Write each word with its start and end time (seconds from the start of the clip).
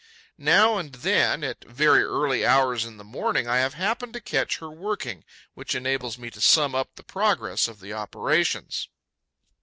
Now 0.39 0.79
and 0.79 0.95
again, 0.95 1.43
at 1.43 1.63
very 1.63 2.01
early 2.01 2.43
hours 2.43 2.85
in 2.85 2.97
the 2.97 3.03
morning, 3.03 3.47
I 3.47 3.57
have 3.57 3.75
happened 3.75 4.13
to 4.13 4.19
catch 4.19 4.57
her 4.57 4.71
working, 4.71 5.23
which 5.53 5.75
enables 5.75 6.17
me 6.17 6.31
to 6.31 6.41
sum 6.41 6.73
up 6.73 6.95
the 6.95 7.03
progress 7.03 7.67
of 7.67 7.79
the 7.79 7.93
operations. 7.93 8.87